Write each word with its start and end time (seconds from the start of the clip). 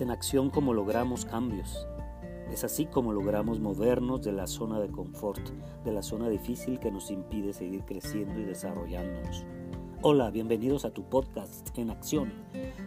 En 0.00 0.10
acción 0.10 0.50
como 0.50 0.74
logramos 0.74 1.24
cambios. 1.24 1.86
Es 2.52 2.64
así 2.64 2.84
como 2.84 3.12
logramos 3.12 3.60
movernos 3.60 4.22
de 4.22 4.32
la 4.32 4.46
zona 4.46 4.78
de 4.78 4.90
confort, 4.90 5.40
de 5.84 5.92
la 5.92 6.02
zona 6.02 6.28
difícil 6.28 6.78
que 6.78 6.90
nos 6.90 7.10
impide 7.10 7.54
seguir 7.54 7.82
creciendo 7.86 8.38
y 8.38 8.44
desarrollándonos. 8.44 9.46
Hola, 10.02 10.30
bienvenidos 10.30 10.84
a 10.84 10.90
tu 10.90 11.04
podcast 11.04 11.76
En 11.78 11.88
Acción, 11.90 12.30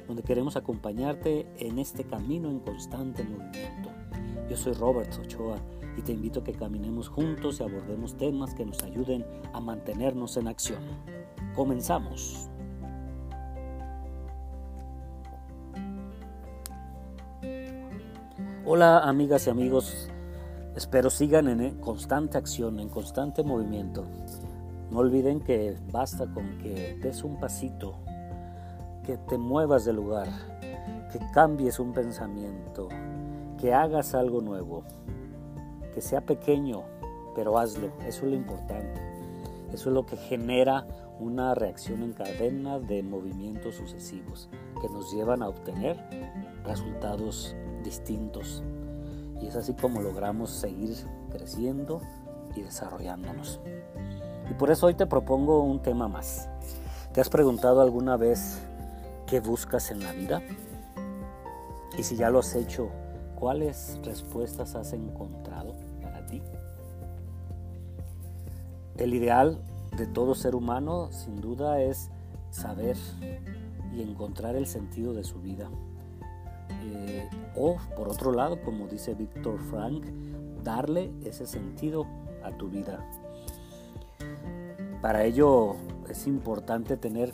donde 0.08 0.22
queremos 0.22 0.56
acompañarte 0.56 1.48
en 1.58 1.80
este 1.80 2.04
camino 2.04 2.52
en 2.52 2.60
constante 2.60 3.24
movimiento. 3.24 3.90
Yo 4.48 4.56
soy 4.56 4.74
Robert 4.74 5.12
Ochoa 5.18 5.58
y 5.98 6.04
te 6.04 6.12
invito 6.12 6.42
a 6.42 6.44
que 6.44 6.54
caminemos 6.54 7.10
juntos 7.10 7.60
y 7.60 7.64
abordemos 7.64 8.18
temas 8.18 8.54
que 8.54 8.66
nos 8.66 8.84
ayuden 8.84 9.26
a 9.54 9.60
mantenernos 9.60 10.38
en 10.38 10.48
acción. 10.48 10.84
Comenzamos. 11.56 12.50
Hola 18.72 19.00
amigas 19.00 19.48
y 19.48 19.50
amigos, 19.50 20.10
espero 20.76 21.10
sigan 21.10 21.48
en 21.48 21.60
eh, 21.60 21.74
constante 21.82 22.38
acción, 22.38 22.80
en 22.80 22.88
constante 22.88 23.42
movimiento. 23.42 24.06
No 24.92 25.00
olviden 25.00 25.40
que 25.40 25.76
basta 25.92 26.28
con 26.32 26.60
que 26.60 26.96
des 27.02 27.24
un 27.24 27.40
pasito, 27.40 27.96
que 29.04 29.18
te 29.18 29.40
muevas 29.40 29.86
de 29.86 29.94
lugar, 29.94 30.28
que 31.12 31.20
cambies 31.34 31.80
un 31.80 31.94
pensamiento, 31.94 32.90
que 33.60 33.74
hagas 33.74 34.14
algo 34.14 34.40
nuevo, 34.40 34.84
que 35.96 36.02
sea 36.02 36.22
pequeño, 36.22 36.84
pero 37.34 37.58
hazlo, 37.58 37.88
eso 38.06 38.26
es 38.28 38.32
lo 38.32 38.36
importante. 38.36 39.02
Eso 39.74 39.90
es 39.90 39.96
lo 39.96 40.06
que 40.06 40.16
genera 40.16 40.86
una 41.20 41.56
reacción 41.56 42.04
en 42.04 42.14
cadena 42.14 42.78
de 42.78 43.02
movimientos 43.02 43.78
sucesivos 43.78 44.48
que 44.80 44.90
nos 44.90 45.12
llevan 45.12 45.42
a 45.42 45.48
obtener 45.48 45.98
resultados 46.64 47.56
distintos. 47.84 48.64
Y 49.42 49.48
es 49.48 49.56
así 49.56 49.74
como 49.74 50.02
logramos 50.02 50.50
seguir 50.52 50.96
creciendo 51.32 52.02
y 52.56 52.62
desarrollándonos. 52.62 53.60
Y 54.50 54.54
por 54.54 54.72
eso 54.72 54.88
hoy 54.88 54.96
te 54.96 55.06
propongo 55.06 55.64
un 55.64 55.82
tema 55.82 56.08
más. 56.08 56.50
¿Te 57.14 57.22
has 57.22 57.30
preguntado 57.30 57.82
alguna 57.82 58.18
vez 58.18 58.60
qué 59.28 59.40
buscas 59.40 59.92
en 59.92 60.04
la 60.04 60.12
vida? 60.12 60.42
Y 61.98 62.04
si 62.04 62.16
ya 62.16 62.30
lo 62.30 62.40
has 62.40 62.56
hecho, 62.56 62.90
¿cuáles 63.40 64.00
respuestas 64.04 64.76
has 64.76 64.94
encontrado 64.94 65.76
para 66.02 66.26
ti? 66.26 66.42
El 68.98 69.14
ideal 69.14 69.62
de 69.98 70.08
todo 70.08 70.36
ser 70.36 70.56
humano 70.56 71.10
sin 71.12 71.42
duda 71.42 71.82
es 71.82 72.10
saber 72.52 72.98
y 73.94 74.02
encontrar 74.02 74.56
el 74.56 74.68
sentido 74.68 75.14
de 75.14 75.24
su 75.24 75.42
vida. 75.42 75.70
O 77.56 77.78
por 77.96 78.10
otro 78.10 78.32
lado, 78.32 78.62
como 78.62 78.88
dice 78.88 79.14
Víctor 79.14 79.60
Frank, 79.70 80.06
darle 80.64 81.12
ese 81.24 81.46
sentido 81.46 82.06
a 82.44 82.52
tu 82.52 82.70
vida. 82.70 83.06
Para 85.02 85.24
ello 85.24 85.76
es 86.10 86.28
importante 86.28 86.98
tener 86.98 87.32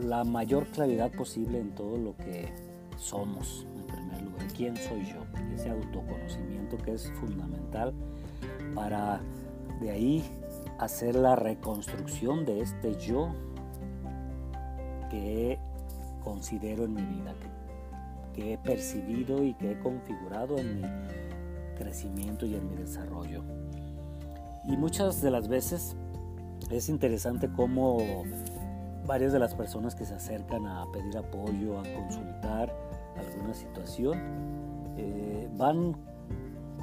la 0.00 0.24
mayor 0.24 0.66
claridad 0.66 1.10
posible 1.10 1.58
en 1.58 1.74
todo 1.74 1.96
lo 1.96 2.16
que 2.16 2.52
somos, 2.96 3.66
en 3.76 3.86
primer 3.86 4.22
lugar. 4.22 4.46
¿Quién 4.56 4.76
soy 4.76 5.06
yo? 5.06 5.24
Ese 5.54 5.70
autoconocimiento 5.70 6.76
que 6.76 6.92
es 6.92 7.10
fundamental 7.12 7.92
para 8.74 9.20
de 9.80 9.90
ahí 9.90 10.24
hacer 10.78 11.14
la 11.14 11.34
reconstrucción 11.36 12.44
de 12.44 12.60
este 12.60 12.96
yo 12.96 13.30
que 15.10 15.58
considero 16.22 16.84
en 16.84 16.94
mi 16.94 17.02
vida, 17.02 17.34
que 17.40 17.57
he 18.36 18.58
percibido 18.58 19.42
y 19.44 19.54
que 19.54 19.72
he 19.72 19.78
configurado 19.80 20.58
en 20.58 20.80
mi 20.80 20.88
crecimiento 21.76 22.46
y 22.46 22.54
en 22.54 22.68
mi 22.68 22.76
desarrollo. 22.76 23.42
Y 24.64 24.76
muchas 24.76 25.22
de 25.22 25.30
las 25.30 25.48
veces 25.48 25.96
es 26.70 26.88
interesante 26.88 27.48
cómo 27.54 27.98
varias 29.06 29.32
de 29.32 29.38
las 29.38 29.54
personas 29.54 29.94
que 29.94 30.04
se 30.04 30.14
acercan 30.14 30.66
a 30.66 30.84
pedir 30.92 31.16
apoyo, 31.16 31.80
a 31.80 31.82
consultar 31.82 32.74
alguna 33.16 33.54
situación, 33.54 34.18
eh, 34.96 35.48
van 35.56 35.96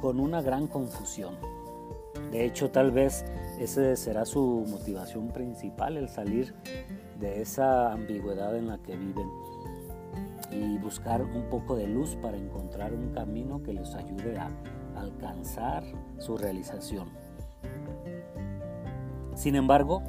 con 0.00 0.18
una 0.18 0.42
gran 0.42 0.66
confusión. 0.66 1.36
De 2.32 2.44
hecho, 2.44 2.70
tal 2.70 2.90
vez 2.90 3.24
ese 3.60 3.96
será 3.96 4.24
su 4.24 4.66
motivación 4.68 5.28
principal, 5.28 5.96
el 5.96 6.08
salir 6.08 6.54
de 7.20 7.40
esa 7.40 7.92
ambigüedad 7.92 8.56
en 8.56 8.68
la 8.68 8.78
que 8.78 8.96
viven 8.96 9.28
buscar 10.86 11.20
un 11.20 11.50
poco 11.50 11.74
de 11.74 11.88
luz 11.88 12.16
para 12.22 12.36
encontrar 12.36 12.94
un 12.94 13.10
camino 13.12 13.60
que 13.60 13.72
les 13.72 13.92
ayude 13.96 14.38
a 14.38 14.48
alcanzar 14.94 15.82
su 16.18 16.36
realización. 16.36 17.08
Sin 19.34 19.56
embargo, 19.56 20.00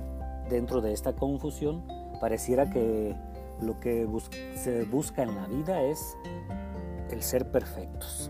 dentro 0.52 0.82
de 0.82 0.94
esta 0.94 1.14
confusión, 1.14 1.84
pareciera 2.22 2.70
que 2.70 3.16
lo 3.60 3.80
que 3.80 4.08
se 4.54 4.84
busca 4.86 5.24
en 5.24 5.36
la 5.36 5.48
vida 5.48 5.82
es 5.82 6.16
el 7.10 7.24
ser 7.24 7.52
perfectos. 7.52 8.30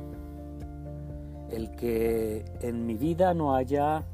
El 1.50 1.76
que 1.76 2.46
en 2.62 2.86
mi 2.86 2.96
vida 2.96 3.34
no 3.34 3.56
haya 3.56 4.06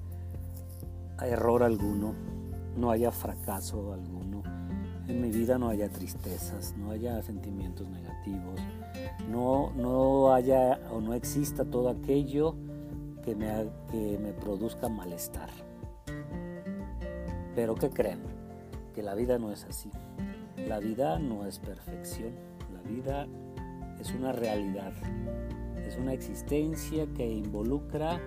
error 1.22 1.62
alguno, 1.62 2.16
no 2.76 2.90
haya 2.90 3.12
fracaso 3.12 3.94
alguno, 3.94 4.23
en 5.08 5.22
mi 5.22 5.32
vida 5.32 5.58
no 5.58 5.70
haya 5.70 5.90
tristezas, 5.90 6.76
no 6.78 6.92
haya 6.92 7.22
sentimientos 7.22 7.88
negativos, 7.90 8.60
no, 9.30 9.72
no 9.76 10.34
haya 10.34 10.80
o 10.92 11.02
no 11.02 11.14
exista 11.14 11.66
todo 11.66 11.90
aquello 11.90 12.56
que 13.24 13.36
me, 13.36 13.48
que 13.92 14.18
me 14.18 14.34
produzca 14.34 14.90
malestar. 14.90 15.50
Pero 17.56 17.76
¿qué 17.76 17.90
creen? 17.90 18.22
Que 18.94 19.04
la 19.04 19.16
vida 19.16 19.38
no 19.38 19.52
es 19.52 19.66
así. 19.66 19.92
La 20.68 20.80
vida 20.80 21.20
no 21.20 21.46
es 21.46 21.60
perfección. 21.60 22.32
La 22.74 22.82
vida 22.82 23.28
es 24.00 24.14
una 24.14 24.32
realidad. 24.32 24.94
Es 25.86 25.98
una 25.98 26.14
existencia 26.14 27.06
que 27.14 27.28
involucra 27.28 28.20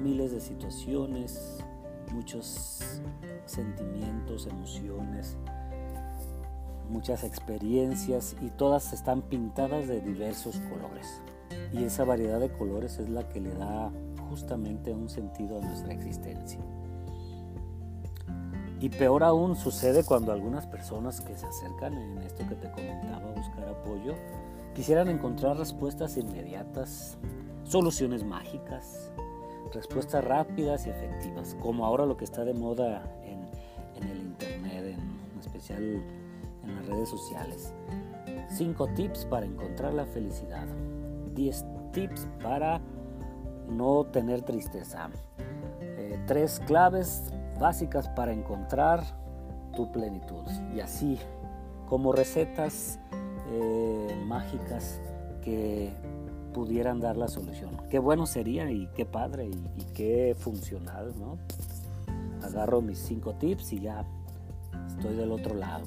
miles 0.00 0.32
de 0.32 0.40
situaciones, 0.40 1.58
muchos 2.12 3.02
sentimientos, 3.46 4.46
emociones, 4.46 5.36
muchas 6.88 7.24
experiencias 7.24 8.36
y 8.40 8.50
todas 8.50 8.92
están 8.92 9.22
pintadas 9.22 9.88
de 9.88 10.00
diversos 10.00 10.60
colores. 10.70 11.22
Y 11.72 11.84
esa 11.84 12.04
variedad 12.04 12.40
de 12.40 12.50
colores 12.50 12.98
es 12.98 13.08
la 13.08 13.28
que 13.28 13.40
le 13.40 13.54
da 13.54 13.90
justamente 14.28 14.92
un 14.92 15.08
sentido 15.08 15.58
a 15.58 15.60
nuestra 15.64 15.92
existencia. 15.92 16.60
Y 18.80 18.90
peor 18.90 19.24
aún 19.24 19.56
sucede 19.56 20.04
cuando 20.04 20.32
algunas 20.32 20.66
personas 20.66 21.20
que 21.20 21.36
se 21.36 21.46
acercan 21.46 21.94
en 21.94 22.18
esto 22.18 22.46
que 22.48 22.54
te 22.54 22.70
comentaba 22.70 23.32
buscar 23.32 23.68
apoyo 23.68 24.14
quisieran 24.74 25.08
encontrar 25.08 25.56
respuestas 25.56 26.16
inmediatas, 26.16 27.18
soluciones 27.64 28.22
mágicas, 28.22 29.10
respuestas 29.72 30.24
rápidas 30.24 30.86
y 30.86 30.90
efectivas, 30.90 31.56
como 31.60 31.84
ahora 31.84 32.06
lo 32.06 32.16
que 32.16 32.24
está 32.24 32.44
de 32.44 32.54
moda 32.54 33.02
en, 33.24 33.48
el 34.08 34.18
Internet, 34.18 34.96
en 34.96 35.40
especial 35.40 36.02
en 36.68 36.76
las 36.76 36.86
redes 36.86 37.08
sociales. 37.08 37.74
5 38.50 38.88
tips 38.94 39.24
para 39.26 39.46
encontrar 39.46 39.94
la 39.94 40.06
felicidad. 40.06 40.66
10 41.34 41.64
tips 41.92 42.28
para 42.42 42.80
no 43.68 44.04
tener 44.06 44.42
tristeza. 44.42 45.10
3 46.26 46.58
eh, 46.58 46.64
claves 46.66 47.32
básicas 47.58 48.08
para 48.10 48.32
encontrar 48.32 49.02
tu 49.74 49.90
plenitud. 49.92 50.44
Y 50.74 50.80
así, 50.80 51.18
como 51.86 52.12
recetas 52.12 52.98
eh, 53.50 54.24
mágicas 54.26 55.00
que 55.42 55.92
pudieran 56.52 57.00
dar 57.00 57.16
la 57.16 57.28
solución. 57.28 57.70
Qué 57.90 57.98
bueno 57.98 58.26
sería 58.26 58.70
y 58.70 58.88
qué 58.94 59.06
padre 59.06 59.48
y, 59.48 59.84
qué 59.94 60.34
funcional, 60.38 61.14
¿no? 61.18 61.38
Agarro 62.42 62.80
mis 62.80 62.98
5 62.98 63.34
tips 63.34 63.72
y 63.74 63.80
ya 63.80 64.04
estoy 64.88 65.14
del 65.16 65.32
otro 65.32 65.54
lado. 65.54 65.86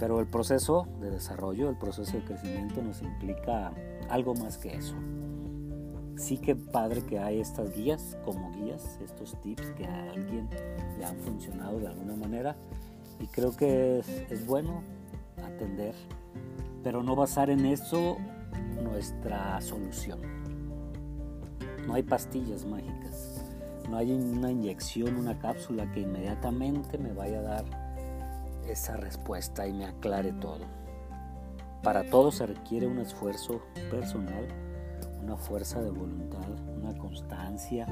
Pero 0.00 0.18
el 0.18 0.26
proceso 0.26 0.88
de 1.00 1.10
desarrollo, 1.10 1.68
el 1.68 1.76
proceso 1.76 2.16
de 2.16 2.24
crecimiento 2.24 2.82
nos 2.82 3.02
implica 3.02 3.70
algo 4.08 4.34
más 4.34 4.56
que 4.56 4.74
eso. 4.74 4.96
Sí 6.16 6.38
que 6.38 6.56
padre 6.56 7.02
que 7.02 7.18
hay 7.18 7.40
estas 7.40 7.76
guías 7.76 8.16
como 8.24 8.50
guías, 8.52 8.98
estos 9.04 9.38
tips 9.42 9.70
que 9.72 9.84
a 9.84 10.10
alguien 10.10 10.48
le 10.98 11.04
han 11.04 11.16
funcionado 11.18 11.78
de 11.78 11.88
alguna 11.88 12.16
manera 12.16 12.56
y 13.20 13.26
creo 13.26 13.54
que 13.54 13.98
es, 14.30 14.46
bueno 14.46 14.82
atender, 15.44 15.94
pero 16.82 17.02
no 17.02 17.14
basar 17.14 17.50
en 17.50 17.66
eso 17.66 18.16
nuestra 18.82 19.60
solución. 19.60 20.20
No 21.86 21.94
hay 21.94 22.02
pastillas 22.02 22.64
mágicas, 22.64 23.44
no 23.90 23.98
hay 23.98 24.12
una 24.12 24.50
inyección, 24.50 25.16
una 25.16 25.38
cápsula 25.38 25.90
que 25.92 26.00
inmediatamente 26.00 26.96
me 26.96 27.12
vaya 27.12 27.40
a 27.40 27.42
dar 27.42 27.79
esa 28.68 28.96
respuesta 28.96 29.66
y 29.66 29.72
me 29.72 29.86
aclare 29.86 30.32
todo. 30.32 30.64
Para 31.82 32.08
todo 32.10 32.30
se 32.30 32.46
requiere 32.46 32.86
un 32.86 32.98
esfuerzo 32.98 33.62
personal, 33.90 34.46
una 35.22 35.36
fuerza 35.36 35.80
de 35.80 35.90
voluntad, 35.90 36.46
una 36.76 36.96
constancia, 36.98 37.86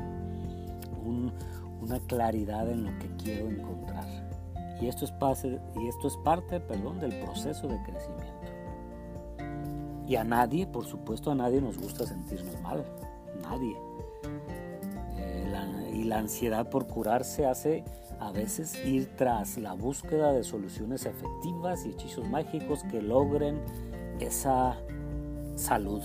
una 1.81 2.01
claridad 2.07 2.71
en 2.71 2.85
lo 2.85 2.99
que 2.99 3.09
quiero 3.17 3.49
encontrar. 3.49 4.07
Y 4.81 4.87
esto 4.87 5.05
es, 5.05 5.13
y 5.45 5.89
esto 5.89 6.09
es 6.09 6.17
parte 6.19 6.61
perdón, 6.61 7.01
del 7.01 7.19
proceso 7.21 7.67
de 7.67 7.83
crecimiento. 7.83 8.39
Y 10.07 10.17
a 10.17 10.25
nadie, 10.25 10.67
por 10.67 10.87
supuesto, 10.87 11.31
a 11.31 11.35
nadie 11.35 11.61
nos 11.61 11.77
gusta 11.79 12.07
sentirnos 12.07 12.61
mal. 12.63 12.85
Nadie. 13.43 13.77
Eh, 15.17 15.93
y 15.95 16.05
la 16.05 16.19
ansiedad 16.19 16.71
por 16.71 16.87
curarse 16.87 17.45
hace 17.47 17.85
a 18.21 18.33
veces 18.33 18.85
ir 18.85 19.09
tras 19.17 19.59
la 19.59 19.75
búsqueda 19.75 20.33
de 20.33 20.43
soluciones 20.43 21.07
efectivas 21.07 21.87
y 21.87 21.91
hechizos 21.91 22.29
mágicos 22.29 22.83
que 22.85 23.01
logren 23.01 23.61
esa 24.21 24.77
salud 25.55 26.03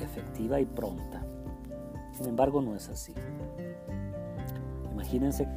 efectiva 0.00 0.60
y 0.60 0.64
pronta. 0.64 1.22
Sin 2.12 2.26
embargo, 2.26 2.60
no 2.60 2.74
es 2.74 2.88
así. 2.88 3.14
Imagínense 4.92 5.48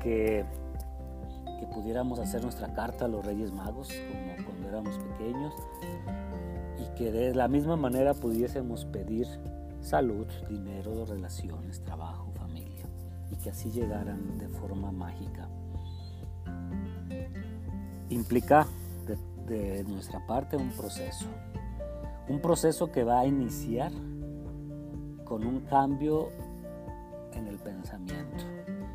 que, 0.00 0.44
que 1.58 1.66
pudiéramos 1.66 2.18
hacer 2.18 2.42
nuestra 2.42 2.72
carta 2.72 3.06
a 3.06 3.08
los 3.08 3.24
Reyes 3.24 3.52
Magos, 3.52 3.88
como 3.88 4.46
cuando 4.46 4.68
éramos 4.68 4.98
pequeños, 4.98 5.54
y 6.78 6.94
que 6.96 7.10
de 7.10 7.34
la 7.34 7.48
misma 7.48 7.76
manera 7.76 8.14
pudiésemos 8.14 8.84
pedir 8.84 9.26
salud, 9.80 10.26
dinero, 10.48 11.04
relaciones, 11.04 11.82
trabajo, 11.82 12.27
que 13.42 13.50
así 13.50 13.70
llegaran 13.70 14.38
de 14.38 14.48
forma 14.48 14.90
mágica. 14.92 15.48
Implica 18.10 18.66
de, 19.46 19.84
nuestra 19.84 20.26
parte 20.26 20.56
un 20.56 20.70
proceso, 20.70 21.26
un 22.28 22.40
proceso 22.40 22.92
que 22.92 23.02
va 23.02 23.20
a 23.20 23.26
iniciar 23.26 23.92
con 25.24 25.46
un 25.46 25.60
cambio 25.60 26.28
en 27.32 27.46
el 27.46 27.56
pensamiento. 27.58 28.44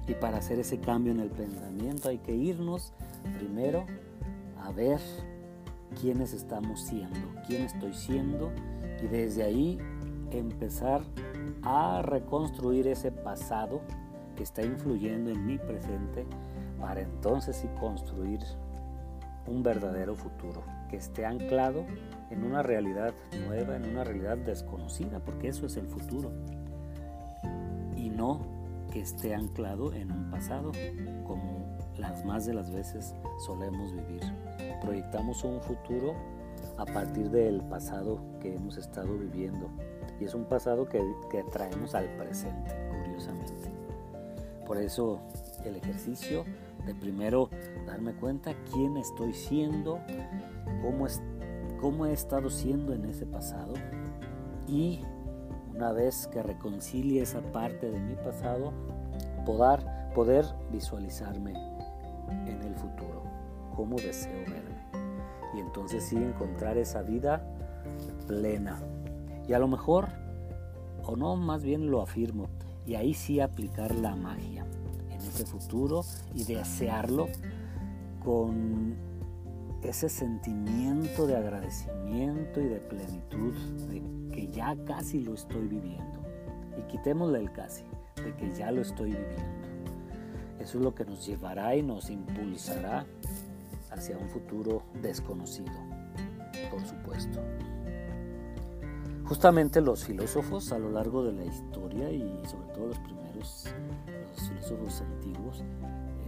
Y 0.08 0.14
para 0.14 0.38
hacer 0.38 0.60
ese 0.60 0.80
cambio 0.80 1.12
en 1.12 1.22
el 1.22 1.30
pensamiento 1.30 2.10
hay 2.10 2.20
que 2.20 2.36
irnos 2.36 2.94
primero 3.38 3.86
a 4.62 4.72
ver 4.72 5.00
quiénes 6.00 6.34
estamos 6.34 6.82
siendo, 6.82 7.20
quién 7.48 7.64
estoy 7.64 7.94
siendo 7.94 8.52
y 9.02 9.08
desde 9.08 9.44
ahí 9.44 9.80
empezar 10.32 11.04
a 11.64 12.02
reconstruir 12.02 12.88
ese 12.88 13.12
pasado 13.12 13.82
que 14.36 14.44
está 14.44 14.64
influyendo 14.64 15.30
en 15.30 15.46
mi 15.46 15.58
presente 15.58 16.26
para 16.80 17.02
entonces 17.02 17.56
sí 17.56 17.68
construir 17.80 18.40
un 19.48 19.64
verdadero 19.64 20.16
futuro 20.16 20.64
que 20.90 20.98
esté 20.98 21.26
anclado 21.26 21.86
en 22.30 22.44
una 22.44 22.64
realidad 22.64 23.14
nueva, 23.48 23.76
en 23.76 23.90
una 23.90 24.04
realidad 24.04 24.38
desconocida, 24.38 25.20
porque 25.20 25.50
eso 25.50 25.66
es 25.66 25.78
el 25.78 25.88
futuro. 25.88 26.32
Y 27.96 28.10
no 28.10 28.42
que 28.92 29.02
esté 29.02 29.34
anclado 29.34 29.94
en 29.94 30.12
un 30.12 30.30
pasado 30.30 30.72
como 31.26 31.78
las 31.98 32.24
más 32.26 32.46
de 32.46 32.54
las 32.54 32.72
veces 32.72 33.16
solemos 33.46 33.92
vivir. 33.94 34.22
Proyectamos 34.82 35.44
un 35.44 35.62
futuro 35.62 36.14
a 36.78 36.86
partir 36.86 37.30
del 37.30 37.62
pasado 37.62 38.20
que 38.40 38.56
hemos 38.56 38.78
estado 38.78 39.18
viviendo. 39.18 39.70
Y 40.20 40.26
es 40.26 40.34
un 40.34 40.46
pasado 40.46 40.88
que, 40.88 41.02
que 41.32 41.44
traemos 41.44 41.96
al 41.96 42.08
presente, 42.18 42.72
curiosamente. 42.90 43.73
Por 44.66 44.78
eso 44.78 45.22
el 45.66 45.76
ejercicio 45.76 46.46
de 46.86 46.96
primero 46.96 47.50
darme 47.86 48.14
cuenta 48.14 48.54
quién 48.72 48.98
estoy 48.98 49.34
siendo, 49.34 50.00
cómo, 50.82 51.08
es, 51.08 51.22
cómo 51.80 52.06
he 52.06 52.14
estado 52.14 52.50
siendo 52.50 52.94
en 52.94 53.06
ese 53.06 53.26
pasado 53.26 53.74
y 54.68 55.02
una 55.74 55.92
vez 55.92 56.28
que 56.28 56.44
reconcilie 56.44 57.22
esa 57.22 57.42
parte 57.52 57.90
de 57.90 58.00
mi 58.00 58.16
pasado, 58.16 58.72
poder, 59.46 59.86
poder 60.14 60.46
visualizarme 60.72 61.54
en 62.30 62.62
el 62.62 62.76
futuro, 62.76 63.24
cómo 63.76 63.96
deseo 63.98 64.40
verme. 64.42 64.84
Y 65.56 65.60
entonces 65.60 66.04
sí 66.04 66.16
encontrar 66.16 66.78
esa 66.78 67.02
vida 67.02 67.44
plena. 68.28 68.82
Y 69.48 69.54
a 69.54 69.60
lo 69.60 69.68
mejor, 69.68 70.10
o 71.04 71.16
no, 71.16 71.36
más 71.36 71.64
bien 71.64 71.90
lo 71.90 72.02
afirmo, 72.02 72.48
y 72.86 72.96
ahí 72.96 73.14
sí 73.14 73.40
aplicar 73.40 73.94
la 73.96 74.16
magia 74.16 74.66
ese 75.28 75.46
futuro 75.46 76.04
y 76.36 76.44
desearlo 76.44 77.28
con 78.24 78.96
ese 79.82 80.08
sentimiento 80.08 81.28
de 81.28 81.36
agradecimiento 81.36 82.62
y 82.62 82.68
de 82.68 82.80
plenitud 82.80 83.54
de 83.90 84.02
que 84.32 84.48
ya 84.48 84.76
casi 84.86 85.22
lo 85.22 85.34
estoy 85.34 85.68
viviendo. 85.68 86.22
Y 86.78 86.84
quitémosle 86.84 87.40
el 87.40 87.52
casi, 87.52 87.84
de 88.16 88.34
que 88.36 88.52
ya 88.56 88.72
lo 88.72 88.82
estoy 88.82 89.12
viviendo. 89.12 89.68
Eso 90.60 90.78
es 90.78 90.84
lo 90.84 90.96
que 90.96 91.04
nos 91.04 91.26
llevará 91.26 91.76
y 91.76 91.82
nos 91.82 92.10
impulsará 92.10 93.06
hacia 93.92 94.18
un 94.18 94.30
futuro 94.30 94.84
desconocido, 95.02 95.74
por 96.72 96.86
supuesto. 96.86 97.42
Justamente 99.26 99.82
los 99.82 100.04
filósofos 100.04 100.72
a 100.72 100.80
lo 100.80 100.92
largo 100.92 101.24
de 101.24 101.34
la 101.34 101.46
historia 101.46 102.12
y 102.12 102.42
sobre 102.46 102.68
todo 102.74 102.88
los 102.88 103.00
primeros 103.00 103.24
los 104.36 104.50
filósofos 104.50 105.02
antiguos 105.02 105.64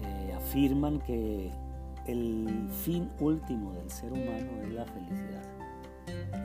eh, 0.01 0.33
afirman 0.33 0.99
que 0.99 1.51
el 2.07 2.69
fin 2.83 3.09
último 3.19 3.73
del 3.73 3.89
ser 3.89 4.11
humano 4.11 4.61
es 4.63 4.73
la 4.73 4.85
felicidad. 4.85 5.43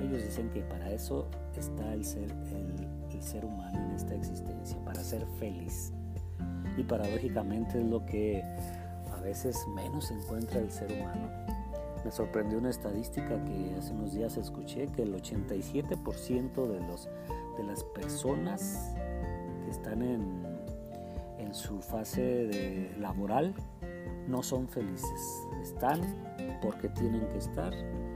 Ellos 0.01 0.25
dicen 0.25 0.51
que 0.51 0.63
para 0.63 0.91
eso 0.91 1.29
está 1.57 1.93
el 1.93 2.05
ser, 2.05 2.31
el 3.11 3.23
ser 3.23 3.45
humano 3.45 3.79
en 3.79 3.91
esta 3.93 4.15
existencia, 4.15 4.83
para 4.85 5.03
ser 5.03 5.27
feliz. 5.39 5.93
Y 6.77 6.83
paradójicamente 6.83 7.79
es 7.79 7.85
lo 7.85 8.05
que 8.07 8.43
a 9.13 9.21
veces 9.21 9.57
menos 9.75 10.11
encuentra 10.11 10.61
el 10.61 10.71
ser 10.71 10.91
humano. 10.93 11.29
Me 12.05 12.11
sorprendió 12.11 12.59
una 12.59 12.71
estadística 12.71 13.45
que 13.45 13.75
hace 13.79 13.93
unos 13.93 14.13
días 14.13 14.37
escuché 14.37 14.87
que 14.89 15.03
el 15.03 15.15
87% 15.15 16.67
de, 16.67 16.81
los, 16.87 17.09
de 17.57 17.65
las 17.65 17.85
personas 17.85 18.95
que 19.65 19.71
están 19.71 20.03
en 20.03 20.51
en 21.41 21.55
su 21.55 21.81
fase 21.81 22.91
laboral 22.99 23.55
no 24.29 24.43
son 24.43 24.69
felices. 24.69 25.49
Están 25.63 26.01
porque 26.63 26.89
tienen 26.91 27.27
que 27.29 27.39
estar 27.39 27.73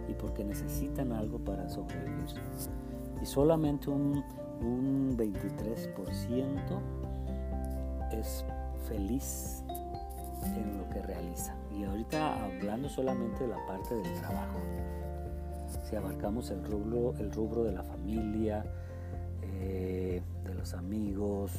y 0.09 0.15
porque 0.15 0.45
necesitan 0.45 1.13
algo 1.13 1.39
para 1.39 1.69
sobrevivir. 1.69 2.27
Y 3.21 3.27
solamente 3.27 3.91
un, 3.91 4.23
un 4.61 5.17
23% 5.17 6.81
es 8.13 8.45
feliz 8.87 9.65
en 10.55 10.79
lo 10.79 10.89
que 10.91 11.03
realiza. 11.03 11.55
Y 11.77 11.85
ahorita 11.85 12.45
hablando 12.45 12.89
solamente 12.89 13.45
de 13.45 13.51
la 13.51 13.67
parte 13.67 13.95
del 13.95 14.21
trabajo. 14.21 14.59
Si 15.89 15.97
abarcamos 15.97 16.51
el 16.51 16.65
rubro, 16.65 17.15
el 17.19 17.33
rubro 17.33 17.65
de 17.65 17.73
la 17.73 17.83
familia, 17.83 18.65
eh, 19.43 20.23
de 20.45 20.55
los 20.55 20.75
amigos, 20.75 21.53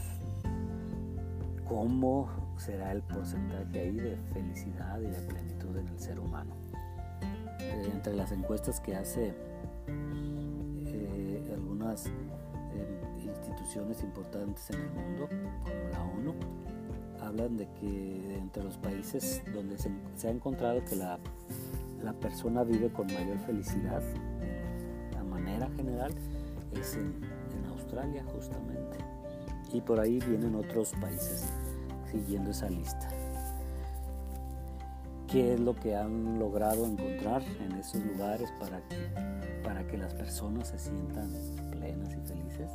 cómo 1.68 2.30
será 2.58 2.92
el 2.92 3.02
porcentaje 3.02 3.80
ahí 3.80 3.92
de 3.92 4.18
felicidad 4.34 5.00
y 5.00 5.08
de 5.08 5.22
plenitud 5.22 5.78
en 5.78 5.88
el 5.88 6.00
ser 6.00 6.20
humano. 6.20 6.56
Eh, 7.60 7.90
entre 7.92 8.14
las 8.16 8.32
encuestas 8.32 8.80
que 8.80 8.96
hace 8.96 9.34
eh, 9.88 11.52
algunas 11.54 12.08
eh, 12.08 12.12
instituciones 13.24 14.04
importantes 14.04 14.70
en 14.70 14.82
el 14.82 14.90
mundo, 14.92 15.28
como 15.64 15.90
la 15.92 16.04
ONU, 16.04 16.34
hablan 17.36 17.58
de 17.58 17.68
que 17.80 18.38
entre 18.38 18.64
los 18.64 18.78
países 18.78 19.42
donde 19.54 19.78
se, 19.78 20.28
ha 20.28 20.32
encontrado 20.32 20.84
que 20.86 20.96
la, 20.96 21.20
persona 22.22 22.64
vive 22.64 22.90
con 22.90 23.08
mayor 23.08 23.40
felicidad, 23.40 24.02
de 25.12 25.24
manera 25.24 25.70
general, 25.76 26.14
es 26.80 26.96
en 26.96 27.66
Australia 27.72 28.24
justamente 28.32 28.98
y 29.74 29.82
por 29.82 30.00
ahí 30.00 30.20
vienen 30.20 30.56
otros 30.56 30.94
países 31.02 31.46
siguiendo 32.10 32.52
esa 32.52 32.70
lista. 32.70 33.10
¿Qué 35.28 35.56
es 35.56 35.60
lo 35.60 35.76
que 35.76 35.96
han 35.96 36.40
logrado 36.40 36.86
encontrar 36.86 37.42
en 37.60 37.74
esos 37.74 38.06
lugares 38.06 38.54
para 38.60 38.80
que, 38.88 38.96
para 39.64 39.86
que 39.88 39.98
las 39.98 40.14
personas 40.14 40.70
se 40.70 40.80
sientan 40.80 41.30
plenas 41.72 42.14
y 42.14 42.28
felices? 42.28 42.72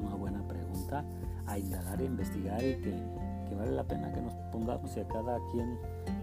Una 0.00 0.16
buena 0.16 0.42
pregunta 0.48 1.04
a 1.46 1.58
indagar 1.58 2.00
e 2.00 2.06
investigar 2.06 2.64
y 2.64 2.80
que, 2.80 3.31
vale 3.54 3.72
la 3.72 3.84
pena 3.84 4.12
que 4.12 4.20
nos 4.20 4.34
pongamos 4.50 4.96
y 4.96 5.00
a 5.00 5.08
cada 5.08 5.38
quien 5.50 5.78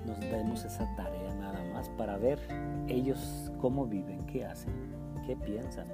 nos 0.05 0.19
demos 0.19 0.65
esa 0.65 0.87
tarea 0.95 1.33
nada 1.35 1.63
más 1.73 1.89
para 1.89 2.17
ver 2.17 2.39
ellos 2.87 3.51
cómo 3.59 3.85
viven, 3.85 4.25
qué 4.25 4.45
hacen, 4.45 4.73
qué 5.25 5.35
piensan 5.35 5.87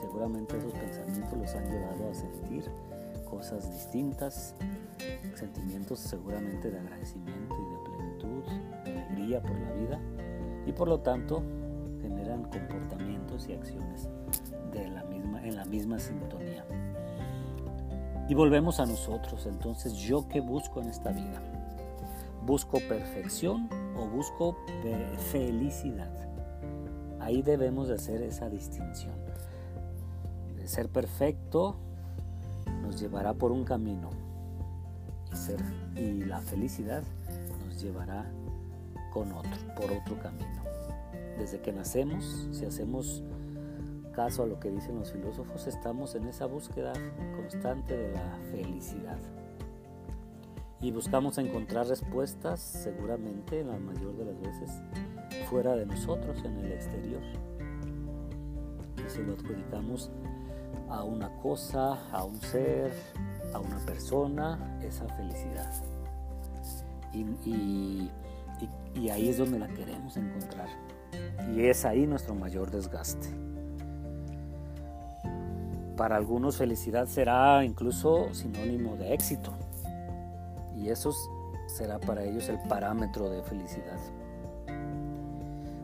seguramente 0.00 0.56
esos 0.58 0.72
pensamientos 0.72 1.38
los 1.38 1.54
han 1.54 1.70
llevado 1.70 2.10
a 2.10 2.14
sentir 2.14 2.64
cosas 3.28 3.70
distintas, 3.72 4.54
sentimientos 5.34 5.98
seguramente 5.98 6.70
de 6.70 6.78
agradecimiento 6.78 7.56
y 7.56 7.72
de 7.72 7.96
plenitud, 7.96 8.44
de 8.84 8.90
alegría 8.90 9.42
por 9.42 9.58
la 9.58 9.72
vida 9.72 10.00
y 10.66 10.72
por 10.72 10.88
lo 10.88 11.00
tanto 11.00 11.42
generan 12.00 12.44
comportamientos 12.44 13.48
y 13.48 13.54
acciones 13.54 14.08
de 14.72 14.88
la 14.88 15.04
misma, 15.04 15.44
en 15.46 15.56
la 15.56 15.64
misma 15.64 15.98
sintonía. 15.98 16.64
Y 18.28 18.34
volvemos 18.34 18.80
a 18.80 18.86
nosotros, 18.86 19.44
entonces, 19.46 19.92
¿yo 19.94 20.28
qué 20.28 20.40
busco 20.40 20.80
en 20.80 20.88
esta 20.88 21.10
vida? 21.10 21.42
¿Busco 22.46 22.78
perfección 22.88 23.68
o 23.96 24.06
busco 24.06 24.56
felicidad? 25.30 26.10
Ahí 27.20 27.42
debemos 27.42 27.88
de 27.88 27.94
hacer 27.94 28.22
esa 28.22 28.48
distinción. 28.48 29.14
Ser 30.64 30.88
perfecto 30.88 31.76
nos 32.80 32.98
llevará 32.98 33.34
por 33.34 33.52
un 33.52 33.64
camino 33.64 34.08
y, 35.30 35.36
ser, 35.36 35.60
y 35.94 36.24
la 36.24 36.40
felicidad 36.40 37.02
nos 37.66 37.82
llevará 37.82 38.24
con 39.12 39.32
otro, 39.32 39.52
por 39.76 39.92
otro 39.92 40.18
camino. 40.18 40.62
Desde 41.38 41.60
que 41.60 41.72
nacemos, 41.72 42.48
si 42.52 42.64
hacemos 42.64 43.22
caso 44.14 44.42
a 44.44 44.46
lo 44.46 44.58
que 44.60 44.70
dicen 44.70 44.98
los 44.98 45.12
filósofos, 45.12 45.66
estamos 45.66 46.14
en 46.14 46.26
esa 46.26 46.46
búsqueda 46.46 46.92
constante 47.36 47.96
de 47.96 48.12
la 48.12 48.38
felicidad. 48.50 49.18
Y 50.80 50.90
buscamos 50.90 51.38
encontrar 51.38 51.86
respuestas, 51.86 52.60
seguramente, 52.60 53.60
en 53.60 53.68
la 53.68 53.78
mayor 53.78 54.16
de 54.16 54.26
las 54.26 54.40
veces, 54.40 54.70
fuera 55.48 55.74
de 55.76 55.86
nosotros, 55.86 56.44
en 56.44 56.58
el 56.58 56.72
exterior. 56.72 57.22
Y 58.98 59.10
se 59.10 59.22
lo 59.22 59.32
adjudicamos 59.32 60.10
a 60.90 61.02
una 61.02 61.30
cosa, 61.38 61.94
a 62.10 62.24
un 62.24 62.38
ser, 62.40 62.92
a 63.52 63.60
una 63.60 63.78
persona, 63.78 64.78
esa 64.82 65.08
felicidad. 65.08 65.72
Y, 67.14 68.10
ahí 69.10 69.28
es 69.28 69.38
donde 69.38 69.58
la 69.58 69.68
queremos 69.68 70.16
encontrar. 70.16 70.68
Y 71.54 71.62
es 71.66 71.84
ahí 71.84 72.06
nuestro 72.06 72.34
mayor 72.34 72.70
desgaste. 72.70 73.28
Para 75.96 76.16
algunos 76.16 76.56
felicidad 76.56 77.06
será 77.06 77.64
incluso 77.64 78.32
sinónimo 78.34 78.96
de 78.96 79.14
éxito. 79.14 79.52
Y 80.76 80.88
eso 80.88 81.12
será 81.66 81.98
para 82.00 82.24
ellos 82.24 82.48
el 82.48 82.58
parámetro 82.68 83.30
de 83.30 83.42
felicidad. 83.42 83.98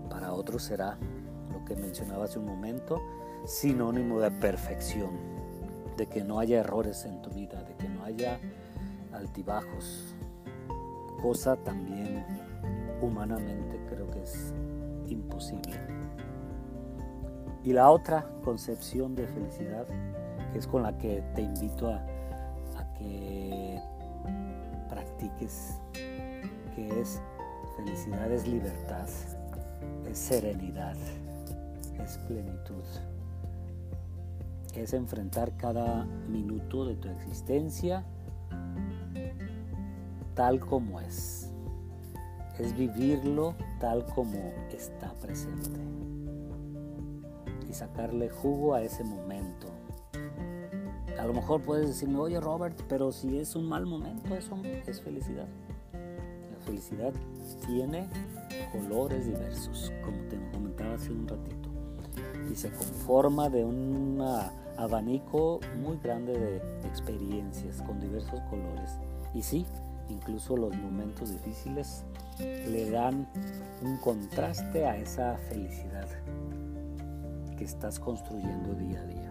Para 0.09 0.33
otros 0.33 0.65
será, 0.65 0.99
lo 1.53 1.65
que 1.65 1.77
mencionaba 1.77 2.25
hace 2.25 2.39
un 2.39 2.47
momento, 2.47 3.01
sinónimo 3.45 4.21
de 4.21 4.31
perfección, 4.33 5.11
de 5.97 6.07
que 6.07 6.25
no 6.25 6.41
haya 6.41 6.59
errores 6.59 7.05
en 7.05 7.23
tu 7.23 7.31
vida, 7.31 7.63
de 7.63 7.75
que 7.77 7.89
no 7.89 8.05
haya 8.05 8.41
altibajos, 9.13 10.15
cosa 11.23 11.57
también 11.57 12.25
humanamente 13.01 13.81
creo 13.89 14.11
que 14.11 14.23
es 14.23 14.53
imposible. 15.09 16.00
Y 17.63 17.73
la 17.73 17.91
otra 17.91 18.27
concepción 18.43 19.15
de 19.15 19.27
felicidad, 19.27 19.87
que 20.53 20.59
es 20.59 20.67
con 20.67 20.83
la 20.83 20.97
que 20.97 21.23
te 21.35 21.43
invito 21.43 21.89
a, 21.89 22.01
que 22.99 23.81
practiques, 24.89 25.79
que 26.75 27.01
es 27.01 27.21
felicidad 27.77 28.31
es 28.31 28.47
libertad, 28.47 29.09
es 30.11 30.19
serenidad, 30.19 30.97
es 32.03 32.19
plenitud, 32.27 32.85
es 34.75 34.93
enfrentar 34.93 35.57
cada 35.57 36.05
minuto 36.29 36.87
de 36.87 36.97
tu 36.97 37.09
existencia 37.09 38.05
tal 40.35 40.61
como 40.61 41.01
es, 41.01 41.51
es 42.59 42.77
vivirlo 42.77 43.55
tal 43.79 44.05
como 44.07 44.53
está 44.71 45.13
presente 45.15 45.81
y 47.71 47.73
sacarle 47.73 48.29
jugo 48.29 48.75
a 48.75 48.83
ese 48.83 49.05
momento. 49.05 49.69
A 51.19 51.25
lo 51.25 51.33
mejor 51.33 51.63
puedes 51.63 51.87
decirme, 51.87 52.19
oye 52.19 52.41
Robert, 52.41 52.77
pero 52.89 53.13
si 53.13 53.39
es 53.39 53.55
un 53.55 53.69
mal 53.69 53.87
momento, 53.87 54.35
eso 54.35 54.61
es 54.65 55.01
felicidad. 55.01 55.47
La 55.93 56.59
felicidad 56.67 57.13
tiene 57.67 58.09
colores 58.73 59.27
diversos, 59.27 59.93
como 60.05 60.19
te 60.29 60.37
comentaba 60.53 60.95
hace 60.95 61.13
un 61.13 61.29
ratito, 61.29 61.69
y 62.51 62.57
se 62.57 62.71
conforma 62.71 63.49
de 63.49 63.65
un 63.65 64.21
abanico 64.77 65.61
muy 65.81 65.99
grande 65.99 66.33
de 66.33 66.57
experiencias 66.89 67.83
con 67.83 68.01
diversos 68.01 68.41
colores. 68.51 68.91
Y 69.33 69.43
sí, 69.43 69.65
incluso 70.09 70.57
los 70.57 70.75
momentos 70.77 71.31
difíciles 71.31 72.05
le 72.39 72.91
dan 72.91 73.29
un 73.83 73.97
contraste 73.99 74.87
a 74.87 74.97
esa 74.97 75.37
felicidad 75.49 76.09
que 77.61 77.67
estás 77.67 78.01
construyendo 78.01 78.75
día 78.75 79.03
a 79.03 79.05
día. 79.05 79.31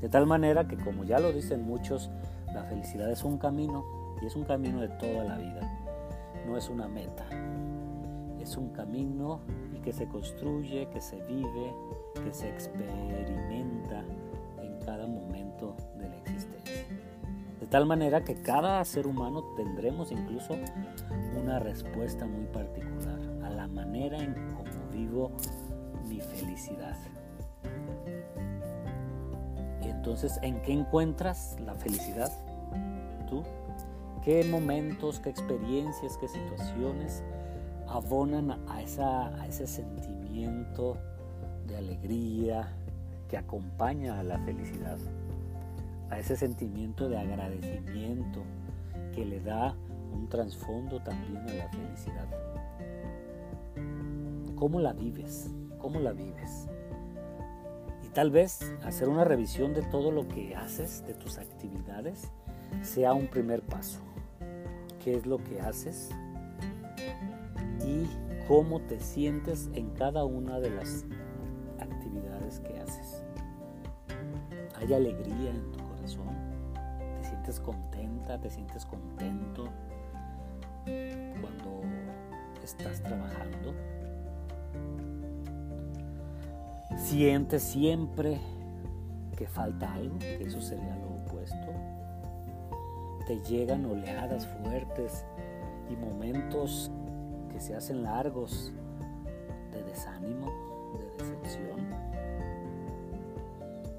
De 0.00 0.08
tal 0.08 0.26
manera 0.26 0.66
que, 0.66 0.78
como 0.78 1.04
ya 1.04 1.20
lo 1.20 1.32
dicen 1.32 1.62
muchos, 1.62 2.10
la 2.54 2.64
felicidad 2.64 3.10
es 3.10 3.24
un 3.24 3.36
camino 3.36 3.84
y 4.22 4.26
es 4.26 4.34
un 4.34 4.44
camino 4.44 4.80
de 4.80 4.88
toda 4.88 5.22
la 5.22 5.36
vida, 5.36 5.60
no 6.46 6.56
es 6.56 6.70
una 6.70 6.88
meta. 6.88 7.26
Es 8.40 8.56
un 8.56 8.70
camino 8.70 9.40
y 9.74 9.80
que 9.80 9.92
se 9.92 10.08
construye, 10.08 10.88
que 10.88 11.02
se 11.02 11.22
vive, 11.26 11.74
que 12.24 12.32
se 12.32 12.48
experimenta 12.48 14.02
en 14.62 14.78
cada 14.86 15.06
momento 15.06 15.76
de 15.98 16.08
la 16.08 16.16
existencia. 16.16 16.86
De 17.60 17.66
tal 17.66 17.84
manera 17.84 18.24
que 18.24 18.34
cada 18.36 18.82
ser 18.86 19.06
humano 19.06 19.44
tendremos 19.56 20.10
incluso 20.10 20.54
una 21.38 21.58
respuesta 21.58 22.24
muy 22.24 22.46
particular 22.46 23.20
a 23.42 23.50
la 23.50 23.66
manera 23.66 24.18
en 24.18 24.32
cómo 24.54 24.90
vivo 24.90 25.32
mi 26.14 26.20
felicidad. 26.20 26.96
Y 29.82 29.88
entonces, 29.88 30.38
¿en 30.42 30.60
qué 30.62 30.72
encuentras 30.72 31.56
la 31.60 31.74
felicidad? 31.74 32.30
¿Tú? 33.28 33.42
¿Qué 34.22 34.44
momentos, 34.44 35.20
qué 35.20 35.30
experiencias, 35.30 36.16
qué 36.16 36.28
situaciones 36.28 37.22
abonan 37.88 38.52
a, 38.68 38.82
esa, 38.82 39.28
a 39.40 39.46
ese 39.46 39.66
sentimiento 39.66 40.96
de 41.66 41.76
alegría 41.76 42.68
que 43.28 43.36
acompaña 43.36 44.18
a 44.20 44.22
la 44.22 44.38
felicidad? 44.38 44.98
A 46.10 46.18
ese 46.18 46.36
sentimiento 46.36 47.08
de 47.08 47.18
agradecimiento 47.18 48.42
que 49.14 49.24
le 49.24 49.40
da 49.40 49.74
un 50.12 50.28
trasfondo 50.28 51.00
también 51.00 51.38
a 51.48 51.54
la 51.54 51.68
felicidad. 51.68 52.28
¿Cómo 54.56 54.80
la 54.80 54.92
vives? 54.92 55.50
¿Cómo 55.84 56.00
la 56.00 56.12
vives? 56.12 56.66
Y 58.02 58.08
tal 58.08 58.30
vez 58.30 58.74
hacer 58.84 59.10
una 59.10 59.22
revisión 59.22 59.74
de 59.74 59.82
todo 59.82 60.10
lo 60.10 60.26
que 60.26 60.56
haces, 60.56 61.06
de 61.06 61.12
tus 61.12 61.36
actividades, 61.36 62.30
sea 62.80 63.12
un 63.12 63.26
primer 63.26 63.60
paso. 63.60 64.00
¿Qué 65.04 65.14
es 65.14 65.26
lo 65.26 65.36
que 65.44 65.60
haces? 65.60 66.08
Y 67.86 68.08
cómo 68.48 68.80
te 68.80 68.98
sientes 68.98 69.68
en 69.74 69.90
cada 69.90 70.24
una 70.24 70.58
de 70.58 70.70
las 70.70 71.04
actividades 71.78 72.60
que 72.60 72.80
haces. 72.80 73.22
¿Hay 74.76 74.90
alegría 74.94 75.50
en 75.50 75.70
tu 75.70 75.86
corazón? 75.86 76.34
¿Te 77.20 77.28
sientes 77.28 77.60
contenta? 77.60 78.40
¿Te 78.40 78.48
sientes 78.48 78.86
contento 78.86 79.68
cuando 80.86 81.82
estás 82.62 83.02
trabajando? 83.02 83.93
Sientes 86.96 87.62
siempre 87.62 88.40
que 89.36 89.46
falta 89.46 89.92
algo, 89.92 90.18
que 90.18 90.44
eso 90.44 90.60
sería 90.60 90.96
lo 90.96 91.08
opuesto. 91.22 91.72
Te 93.26 93.40
llegan 93.42 93.84
oleadas 93.84 94.46
fuertes 94.46 95.24
y 95.90 95.96
momentos 95.96 96.90
que 97.50 97.60
se 97.60 97.74
hacen 97.74 98.02
largos 98.02 98.72
de 99.72 99.82
desánimo, 99.82 100.46
de 100.98 101.24
decepción. 101.24 101.80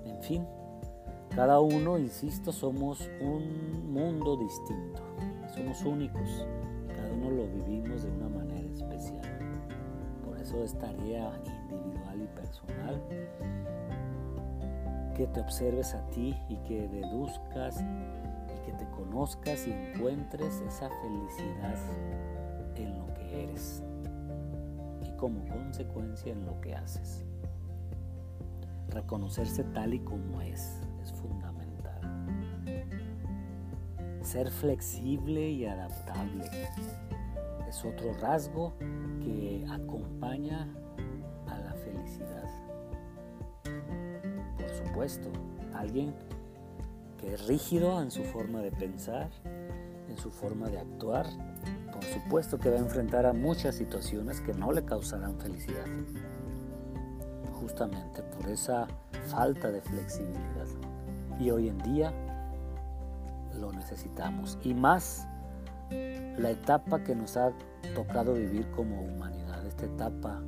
En 0.05 0.23
fin, 0.23 0.45
cada 1.35 1.59
uno, 1.59 1.97
insisto, 1.97 2.51
somos 2.53 3.09
un 3.19 3.91
mundo 3.91 4.37
distinto, 4.37 5.01
somos 5.53 5.83
únicos, 5.83 6.47
cada 6.87 7.13
uno 7.13 7.29
lo 7.29 7.47
vivimos 7.47 8.03
de 8.03 8.09
una 8.09 8.29
manera 8.29 8.73
especial. 8.73 9.34
Eso 10.45 10.63
es 10.63 10.77
tarea 10.77 11.33
individual 11.43 12.21
y 12.21 12.27
personal 12.27 13.01
que 15.17 15.25
te 15.25 15.39
observes 15.39 15.95
a 15.95 16.07
ti 16.11 16.35
y 16.49 16.57
que 16.57 16.87
deduzcas 16.87 17.81
y 17.81 18.63
que 18.63 18.71
te 18.73 18.87
conozcas 18.91 19.65
y 19.65 19.71
encuentres 19.71 20.61
esa 20.67 20.87
felicidad 21.01 21.75
en 22.75 22.95
lo 22.95 23.11
que 23.15 23.45
eres 23.45 23.81
y 25.01 25.17
como 25.17 25.47
consecuencia 25.47 26.31
en 26.31 26.45
lo 26.45 26.61
que 26.61 26.75
haces. 26.75 27.25
Reconocerse 28.89 29.63
tal 29.63 29.95
y 29.95 29.99
como 30.01 30.41
es 30.41 30.79
es 31.01 31.11
fundamental. 31.11 32.01
Ser 34.21 34.51
flexible 34.51 35.49
y 35.49 35.65
adaptable 35.65 36.45
es 37.67 37.83
otro 37.83 38.13
rasgo 38.13 38.75
acompaña 39.69 40.67
a 41.47 41.73
felicidad. 41.85 42.49
Por 44.57 44.69
supuesto, 44.69 45.29
alguien 45.73 46.13
que 47.19 47.33
es 47.33 47.47
rígido 47.47 48.01
en 48.01 48.11
su 48.11 48.23
forma 48.23 48.61
de 48.61 48.71
pensar, 48.71 49.29
en 50.09 50.17
su 50.17 50.31
forma 50.31 50.69
de 50.69 50.79
actuar, 50.79 51.25
por 51.91 52.03
supuesto 52.03 52.59
que 52.59 52.69
va 52.69 52.75
a 52.75 52.79
enfrentar 52.79 53.25
a 53.25 53.33
muchas 53.33 53.75
situaciones 53.75 54.41
que 54.41 54.53
no 54.53 54.71
le 54.71 54.83
causarán 54.83 55.39
felicidad. 55.39 55.85
Justamente 57.53 58.21
por 58.21 58.49
esa 58.49 58.87
falta 59.27 59.71
de 59.71 59.81
flexibilidad. 59.81 60.67
Y 61.39 61.49
hoy 61.49 61.69
en 61.69 61.77
día 61.79 62.13
lo 63.59 63.71
necesitamos. 63.71 64.57
Y 64.63 64.73
más 64.73 65.27
la 65.89 66.51
etapa 66.51 67.03
que 67.03 67.15
nos 67.15 67.37
ha 67.37 67.51
tocado 67.93 68.33
vivir 68.33 68.69
como 68.71 69.01
humanidad, 69.01 69.34
esta 69.85 70.07
etapa 70.07 70.41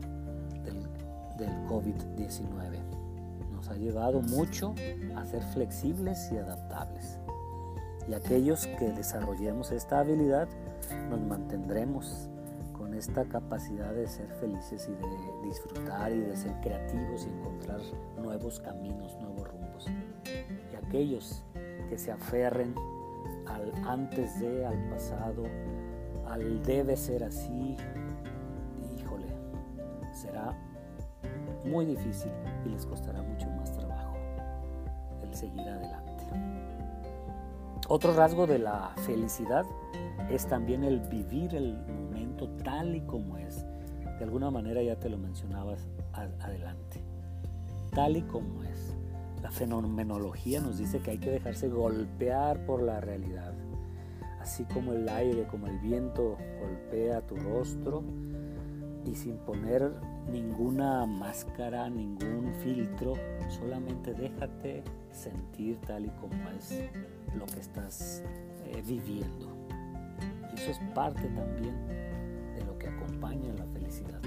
del, 0.64 0.84
del 1.38 1.50
COVID-19. 1.68 2.80
Nos 3.52 3.70
ha 3.70 3.76
llevado 3.76 4.22
mucho 4.22 4.74
a 5.16 5.26
ser 5.26 5.44
flexibles 5.54 6.32
y 6.32 6.38
adaptables. 6.38 7.20
Y 8.08 8.14
aquellos 8.14 8.68
que 8.80 8.92
desarrollemos 8.92 9.72
esta 9.72 10.00
habilidad 10.00 10.48
nos 11.10 11.20
mantendremos 11.22 12.30
con 12.74 12.94
esta 12.94 13.26
capacidad 13.26 13.94
de 13.94 14.08
ser 14.08 14.28
felices 14.40 14.88
y 14.88 14.92
de 14.92 15.48
disfrutar 15.48 16.12
y 16.12 16.20
de 16.20 16.36
ser 16.36 16.54
creativos 16.62 17.26
y 17.26 17.30
encontrar 17.30 17.82
nuevos 18.22 18.60
caminos, 18.60 19.18
nuevos 19.20 19.48
rumbos. 19.50 19.88
Y 20.72 20.76
aquellos 20.86 21.44
que 21.90 21.98
se 21.98 22.12
aferren 22.12 22.76
al 23.46 23.74
antes 23.86 24.40
de, 24.40 24.66
al 24.66 24.90
pasado, 24.90 25.44
al 26.28 26.64
debe 26.64 26.96
ser 26.96 27.24
así, 27.24 27.76
será 30.18 30.54
muy 31.66 31.86
difícil 31.86 32.32
y 32.66 32.70
les 32.70 32.86
costará 32.86 33.22
mucho 33.22 33.48
más 33.52 33.72
trabajo 33.72 34.16
el 35.24 35.34
seguir 35.34 35.68
adelante. 35.68 36.24
Otro 37.88 38.14
rasgo 38.14 38.48
de 38.48 38.60
la 38.60 38.94
felicidad 39.06 39.66
es 40.30 40.46
también 40.48 40.84
el 40.84 41.00
vivir 41.00 41.56
el 41.56 41.78
momento 41.88 42.50
tal 42.64 42.96
y 42.96 43.02
como 43.02 43.38
es. 43.38 43.66
De 44.18 44.24
alguna 44.24 44.50
manera 44.52 44.82
ya 44.82 44.98
te 44.98 45.10
lo 45.10 45.18
mencionabas 45.18 45.88
adelante. 46.14 47.02
Tal 47.94 48.18
y 48.18 48.24
como 48.24 48.64
es. 48.64 48.96
La 49.42 49.52
fenomenología 49.52 50.60
nos 50.60 50.80
dice 50.80 51.00
que 51.00 51.12
hay 51.12 51.18
que 51.20 51.30
dejarse 51.30 51.70
golpear 51.70 52.66
por 52.66 52.82
la 52.82 53.00
realidad. 53.00 53.54
Así 54.42 54.66
como 54.66 54.94
el 54.94 55.08
aire, 55.08 55.46
como 55.48 55.68
el 55.68 55.78
viento 55.80 56.38
golpea 56.60 57.22
tu 57.22 57.36
rostro 57.36 58.04
y 59.08 59.16
sin 59.16 59.38
poner 59.38 59.94
ninguna 60.30 61.06
máscara, 61.06 61.90
ningún 61.90 62.54
filtro, 62.62 63.14
solamente 63.48 64.14
déjate 64.14 64.84
sentir 65.12 65.80
tal 65.82 66.06
y 66.06 66.10
como 66.10 66.50
es 66.50 66.84
lo 67.36 67.46
que 67.46 67.60
estás 67.60 68.24
eh, 68.66 68.84
viviendo. 68.86 69.56
Y 70.52 70.60
eso 70.60 70.72
es 70.72 70.80
parte 70.94 71.24
también 71.30 71.76
de 72.56 72.66
lo 72.66 72.78
que 72.78 72.88
acompaña 72.90 73.54
la 73.54 73.66
felicidad. 73.68 74.20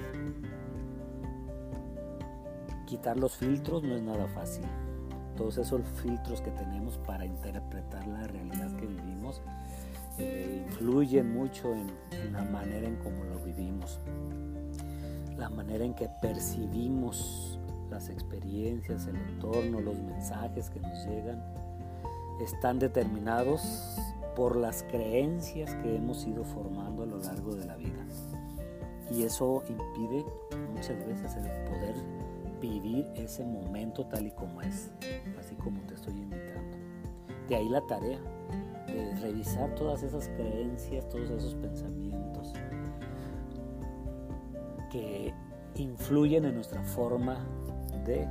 Quitar 2.86 3.18
los 3.18 3.36
filtros 3.36 3.82
no 3.82 3.94
es 3.94 4.02
nada 4.02 4.26
fácil. 4.28 4.64
Todos 5.36 5.58
esos 5.58 5.82
filtros 6.02 6.40
que 6.40 6.50
tenemos 6.50 6.98
para 6.98 7.24
interpretar 7.24 8.06
la 8.06 8.26
realidad 8.26 8.74
que 8.76 8.86
vivimos 8.86 9.42
eh, 10.18 10.64
influyen 10.66 11.32
mucho 11.32 11.72
en, 11.72 11.90
en 12.10 12.32
la 12.32 12.44
manera 12.44 12.86
en 12.86 12.96
cómo 12.96 13.24
lo 13.24 13.38
vivimos, 13.38 14.00
la 15.40 15.48
manera 15.48 15.84
en 15.84 15.94
que 15.94 16.08
percibimos 16.20 17.58
las 17.90 18.10
experiencias, 18.10 19.06
el 19.06 19.16
entorno, 19.16 19.80
los 19.80 19.98
mensajes 19.98 20.68
que 20.68 20.80
nos 20.80 21.06
llegan, 21.06 21.42
están 22.40 22.78
determinados 22.78 23.96
por 24.36 24.54
las 24.54 24.82
creencias 24.84 25.74
que 25.76 25.96
hemos 25.96 26.26
ido 26.26 26.44
formando 26.44 27.02
a 27.04 27.06
lo 27.06 27.18
largo 27.18 27.54
de 27.54 27.64
la 27.64 27.76
vida. 27.76 28.04
Y 29.10 29.22
eso 29.22 29.64
impide 29.68 30.24
muchas 30.74 31.04
veces 31.06 31.34
el 31.36 31.64
poder 31.64 31.94
vivir 32.60 33.10
ese 33.14 33.42
momento 33.44 34.06
tal 34.06 34.26
y 34.26 34.30
como 34.32 34.60
es, 34.60 34.90
así 35.38 35.56
como 35.56 35.80
te 35.86 35.94
estoy 35.94 36.12
invitando. 36.12 36.76
De 37.48 37.56
ahí 37.56 37.68
la 37.68 37.80
tarea 37.86 38.20
de 38.86 39.14
revisar 39.16 39.74
todas 39.74 40.02
esas 40.02 40.28
creencias, 40.28 41.08
todos 41.08 41.30
esos 41.30 41.54
pensamientos 41.54 42.09
que 44.90 45.32
influyen 45.76 46.44
en 46.44 46.54
nuestra 46.54 46.82
forma 46.82 47.38
de 48.04 48.26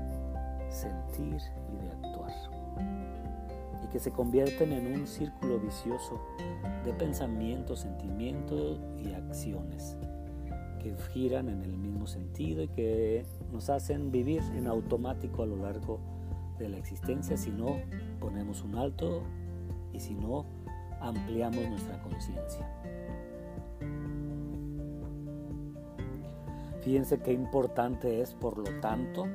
sentir 0.70 1.42
y 1.74 1.84
de 1.84 1.92
actuar. 1.92 2.34
Y 3.84 3.88
que 3.88 4.00
se 4.00 4.12
convierten 4.12 4.74
en 4.74 4.94
un 4.94 5.08
círculo 5.08 5.60
vicioso 5.60 6.20
de 6.86 6.94
pensamientos, 6.94 7.82
sentimientos 7.82 8.80
y 8.98 9.14
acciones 9.14 9.98
que 10.80 10.96
giran 11.14 11.50
en 11.50 11.62
el 11.62 11.76
mismo 11.78 12.08
sentido 12.08 12.64
y 12.64 12.68
que 12.70 13.26
nos 13.52 13.70
hacen 13.70 14.12
vivir 14.12 14.42
en 14.56 14.68
automático 14.68 15.44
a 15.44 15.46
lo 15.46 15.58
largo 15.58 16.00
de 16.58 16.70
la 16.70 16.78
existencia 16.78 17.38
si 17.38 17.52
no 17.52 17.78
ponemos 18.20 18.64
un 18.64 18.76
alto 18.76 19.24
y 19.94 20.00
si 20.00 20.14
no 20.14 20.46
ampliamos 21.02 21.68
nuestra 21.70 22.02
conciencia. 22.02 22.68
Fíjense 26.82 27.20
qué 27.20 27.34
importante 27.34 28.22
es, 28.22 28.34
por 28.34 28.58
lo 28.58 28.80
tanto, 28.80 29.28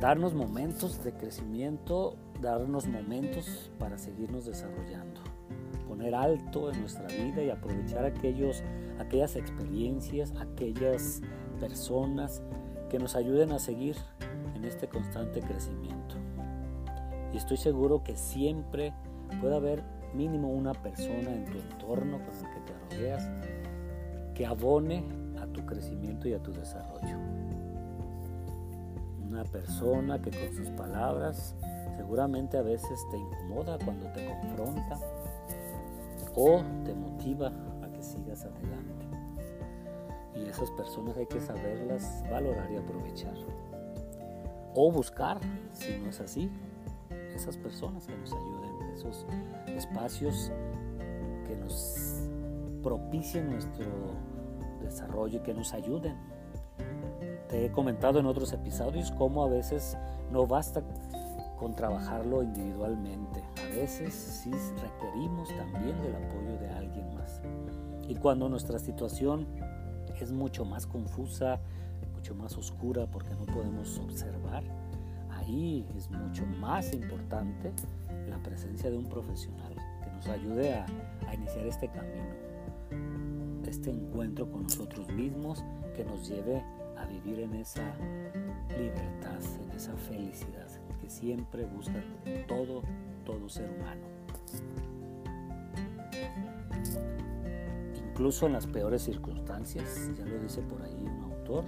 darnos 0.00 0.34
momentos 0.34 1.02
de 1.02 1.12
crecimiento, 1.12 2.16
darnos 2.40 2.86
momentos 2.86 3.70
para 3.78 3.98
seguirnos 3.98 4.46
desarrollando, 4.46 5.20
poner 5.88 6.14
alto 6.14 6.70
en 6.70 6.80
nuestra 6.80 7.06
vida 7.08 7.42
y 7.42 7.50
aprovechar 7.50 8.04
aquellos, 8.04 8.62
aquellas 8.98 9.36
experiencias, 9.36 10.32
aquellas 10.38 11.22
personas 11.58 12.42
que 12.88 12.98
nos 12.98 13.16
ayuden 13.16 13.52
a 13.52 13.58
seguir 13.58 13.96
en 14.54 14.64
este 14.64 14.88
constante 14.88 15.40
crecimiento. 15.40 16.16
Y 17.32 17.36
estoy 17.36 17.56
seguro 17.56 18.04
que 18.04 18.16
siempre 18.16 18.92
puede 19.40 19.56
haber 19.56 19.82
mínimo 20.14 20.48
una 20.48 20.72
persona 20.72 21.34
en 21.34 21.44
tu 21.46 21.58
entorno 21.58 22.18
con 22.18 22.34
el 22.34 22.54
que 22.54 22.60
te 22.60 22.96
rodeas 22.96 23.28
que 24.34 24.46
abone 24.46 25.02
tu 25.56 25.64
crecimiento 25.64 26.28
y 26.28 26.34
a 26.34 26.42
tu 26.42 26.52
desarrollo. 26.52 27.18
Una 29.26 29.42
persona 29.44 30.20
que 30.20 30.30
con 30.30 30.54
sus 30.54 30.68
palabras 30.70 31.56
seguramente 31.96 32.58
a 32.58 32.62
veces 32.62 33.00
te 33.10 33.16
incomoda 33.16 33.78
cuando 33.82 34.06
te 34.12 34.26
confronta 34.26 34.98
o 36.34 36.62
te 36.84 36.94
motiva 36.94 37.50
a 37.82 37.90
que 37.90 38.02
sigas 38.02 38.44
adelante. 38.44 39.06
Y 40.34 40.46
esas 40.46 40.70
personas 40.72 41.16
hay 41.16 41.26
que 41.26 41.40
saberlas 41.40 42.22
valorar 42.30 42.70
y 42.70 42.76
aprovechar. 42.76 43.34
O 44.74 44.92
buscar, 44.92 45.40
si 45.72 45.98
no 45.98 46.10
es 46.10 46.20
así, 46.20 46.50
esas 47.34 47.56
personas 47.56 48.06
que 48.06 48.14
nos 48.14 48.30
ayuden, 48.30 48.92
esos 48.92 49.26
espacios 49.68 50.52
que 51.46 51.56
nos 51.56 52.28
propicien 52.82 53.50
nuestro 53.50 53.86
desarrollo 54.86 55.38
y 55.38 55.42
que 55.42 55.54
nos 55.54 55.74
ayuden. 55.74 56.16
Te 57.48 57.66
he 57.66 57.70
comentado 57.70 58.18
en 58.18 58.26
otros 58.26 58.52
episodios 58.52 59.12
cómo 59.12 59.44
a 59.44 59.48
veces 59.48 59.96
no 60.32 60.46
basta 60.46 60.82
con 61.58 61.74
trabajarlo 61.74 62.42
individualmente. 62.42 63.42
A 63.62 63.74
veces 63.74 64.14
sí 64.14 64.50
requerimos 64.50 65.48
también 65.48 66.00
del 66.02 66.16
apoyo 66.16 66.58
de 66.58 66.68
alguien 66.70 67.14
más. 67.14 67.40
Y 68.08 68.14
cuando 68.16 68.48
nuestra 68.48 68.78
situación 68.78 69.46
es 70.20 70.32
mucho 70.32 70.64
más 70.64 70.86
confusa, 70.86 71.60
mucho 72.14 72.34
más 72.34 72.56
oscura 72.56 73.06
porque 73.06 73.34
no 73.34 73.46
podemos 73.46 73.98
observar, 73.98 74.64
ahí 75.30 75.86
es 75.96 76.10
mucho 76.10 76.44
más 76.46 76.92
importante 76.92 77.72
la 78.28 78.38
presencia 78.42 78.90
de 78.90 78.96
un 78.96 79.08
profesional 79.08 79.74
que 80.02 80.10
nos 80.10 80.26
ayude 80.26 80.74
a, 80.74 80.86
a 81.28 81.34
iniciar 81.34 81.66
este 81.66 81.88
camino 81.88 82.45
este 83.76 83.90
encuentro 83.90 84.50
con 84.50 84.62
nosotros 84.62 85.06
mismos 85.10 85.62
que 85.94 86.02
nos 86.02 86.26
lleve 86.26 86.64
a 86.96 87.04
vivir 87.04 87.40
en 87.40 87.54
esa 87.54 87.84
libertad, 88.70 89.38
en 89.62 89.70
esa 89.76 89.94
felicidad 89.96 90.66
que 90.98 91.10
siempre 91.10 91.66
busca 91.66 92.02
todo, 92.48 92.82
todo 93.26 93.48
ser 93.50 93.70
humano. 93.70 94.06
Incluso 98.10 98.46
en 98.46 98.54
las 98.54 98.66
peores 98.66 99.02
circunstancias, 99.02 100.10
ya 100.16 100.24
lo 100.24 100.38
dice 100.38 100.62
por 100.62 100.80
ahí 100.80 100.96
un 100.98 101.32
autor, 101.32 101.64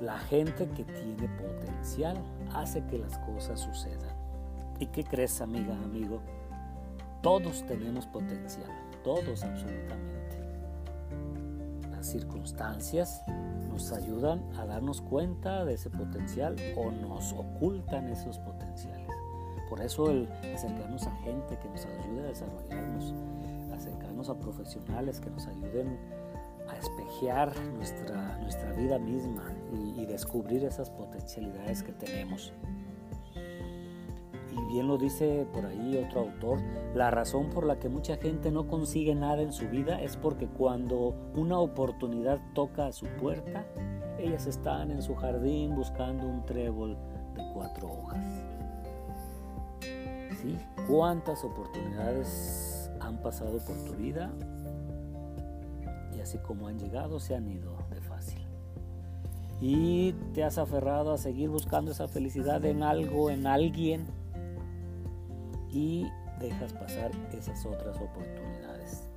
la 0.00 0.18
gente 0.18 0.68
que 0.70 0.82
tiene 0.82 1.28
potencial 1.40 2.16
hace 2.54 2.84
que 2.86 2.98
las 2.98 3.16
cosas 3.18 3.60
sucedan. 3.60 4.16
¿Y 4.80 4.86
qué 4.86 5.04
crees, 5.04 5.40
amiga, 5.40 5.74
amigo? 5.84 6.20
Todos 7.22 7.64
tenemos 7.66 8.06
potencial, 8.08 8.70
todos 9.04 9.44
absolutamente 9.44 10.37
circunstancias 12.10 13.22
nos 13.68 13.92
ayudan 13.92 14.42
a 14.58 14.66
darnos 14.66 15.00
cuenta 15.00 15.64
de 15.64 15.74
ese 15.74 15.90
potencial 15.90 16.56
o 16.76 16.90
nos 16.90 17.32
ocultan 17.32 18.08
esos 18.08 18.38
potenciales. 18.38 19.08
Por 19.68 19.80
eso 19.80 20.10
el 20.10 20.28
acercarnos 20.54 21.06
a 21.06 21.14
gente 21.16 21.58
que 21.58 21.68
nos 21.68 21.84
ayude 21.84 22.20
a 22.20 22.28
desarrollarnos, 22.28 23.14
acercarnos 23.72 24.28
a 24.30 24.38
profesionales 24.38 25.20
que 25.20 25.30
nos 25.30 25.46
ayuden 25.46 25.98
a 26.68 26.76
espejear 26.76 27.54
nuestra, 27.76 28.38
nuestra 28.38 28.72
vida 28.72 28.98
misma 28.98 29.44
y, 29.72 30.00
y 30.00 30.06
descubrir 30.06 30.64
esas 30.64 30.90
potencialidades 30.90 31.82
que 31.82 31.92
tenemos. 31.92 32.52
Bien 34.68 34.86
lo 34.86 34.98
dice 34.98 35.46
por 35.50 35.64
ahí 35.64 35.96
otro 35.96 36.20
autor, 36.20 36.58
la 36.94 37.10
razón 37.10 37.48
por 37.48 37.64
la 37.64 37.78
que 37.78 37.88
mucha 37.88 38.18
gente 38.18 38.50
no 38.50 38.68
consigue 38.68 39.14
nada 39.14 39.40
en 39.40 39.50
su 39.50 39.66
vida 39.66 40.02
es 40.02 40.18
porque 40.18 40.46
cuando 40.46 41.14
una 41.34 41.58
oportunidad 41.58 42.38
toca 42.54 42.86
a 42.86 42.92
su 42.92 43.06
puerta, 43.18 43.64
ellas 44.18 44.46
están 44.46 44.90
en 44.90 45.00
su 45.00 45.14
jardín 45.14 45.74
buscando 45.74 46.26
un 46.26 46.44
trébol 46.44 46.98
de 47.34 47.42
cuatro 47.54 47.88
hojas. 47.88 48.22
¿Sí? 50.42 50.58
¿Cuántas 50.86 51.42
oportunidades 51.44 52.90
han 53.00 53.22
pasado 53.22 53.58
por 53.64 53.76
tu 53.86 53.94
vida? 53.94 54.30
Y 56.14 56.20
así 56.20 56.36
como 56.38 56.68
han 56.68 56.78
llegado, 56.78 57.20
se 57.20 57.34
han 57.34 57.48
ido 57.48 57.74
de 57.88 58.02
fácil. 58.02 58.42
Y 59.62 60.12
te 60.34 60.44
has 60.44 60.58
aferrado 60.58 61.12
a 61.12 61.16
seguir 61.16 61.48
buscando 61.48 61.90
esa 61.90 62.06
felicidad 62.06 62.62
en 62.66 62.82
algo, 62.82 63.30
en 63.30 63.46
alguien, 63.46 64.06
y 65.78 66.10
dejas 66.40 66.72
pasar 66.72 67.12
esas 67.32 67.64
otras 67.64 67.96
oportunidades. 68.00 69.08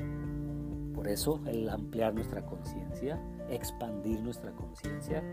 Por 0.94 1.08
eso 1.08 1.42
el 1.48 1.68
ampliar 1.68 2.14
nuestra 2.14 2.46
conciencia, 2.46 3.20
expandir 3.50 4.22
nuestra 4.22 4.52
conciencia, 4.52 5.24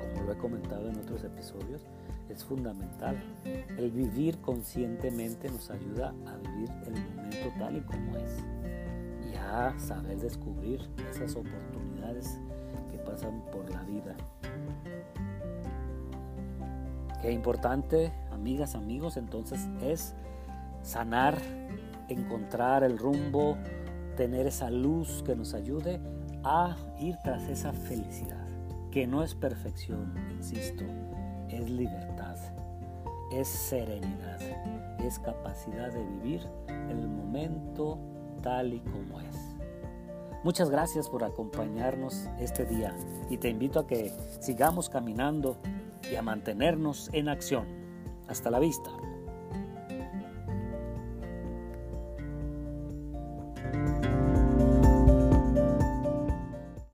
como 0.00 0.24
lo 0.24 0.32
he 0.32 0.38
comentado 0.38 0.88
en 0.88 0.96
otros 0.96 1.24
episodios, 1.24 1.82
es 2.30 2.42
fundamental. 2.42 3.22
El 3.76 3.90
vivir 3.90 4.38
conscientemente 4.38 5.50
nos 5.50 5.70
ayuda 5.70 6.14
a 6.26 6.36
vivir 6.38 6.70
el 6.86 6.92
momento 6.92 7.52
tal 7.58 7.76
y 7.76 7.80
como 7.82 8.16
es 8.16 8.38
y 9.30 9.36
a 9.36 9.78
saber 9.78 10.18
descubrir 10.20 10.80
esas 11.10 11.36
oportunidades 11.36 12.40
que 12.90 12.96
pasan 12.96 13.42
por 13.52 13.68
la 13.70 13.82
vida. 13.82 14.16
Qué 17.20 17.30
importante, 17.30 18.10
amigas, 18.30 18.74
amigos, 18.74 19.18
entonces 19.18 19.68
es 19.82 20.14
sanar, 20.82 21.38
encontrar 22.08 22.84
el 22.84 22.98
rumbo, 22.98 23.56
tener 24.16 24.46
esa 24.46 24.70
luz 24.70 25.22
que 25.24 25.34
nos 25.34 25.54
ayude 25.54 26.00
a 26.44 26.76
ir 26.98 27.16
tras 27.22 27.42
esa 27.48 27.72
felicidad, 27.72 28.46
que 28.90 29.06
no 29.06 29.22
es 29.22 29.34
perfección, 29.34 30.14
insisto, 30.30 30.84
es 31.48 31.70
libertad, 31.70 32.36
es 33.32 33.48
serenidad, 33.48 34.40
es 35.00 35.18
capacidad 35.18 35.92
de 35.92 36.04
vivir 36.04 36.40
el 36.88 37.08
momento 37.08 37.98
tal 38.42 38.74
y 38.74 38.80
como 38.80 39.20
es. 39.20 39.56
Muchas 40.44 40.70
gracias 40.70 41.08
por 41.08 41.22
acompañarnos 41.22 42.28
este 42.40 42.64
día 42.64 42.92
y 43.30 43.36
te 43.36 43.48
invito 43.48 43.78
a 43.78 43.86
que 43.86 44.12
sigamos 44.40 44.88
caminando 44.88 45.56
y 46.10 46.16
a 46.16 46.22
mantenernos 46.22 47.10
en 47.12 47.28
acción. 47.28 47.66
Hasta 48.26 48.50
la 48.50 48.58
vista. 48.58 48.90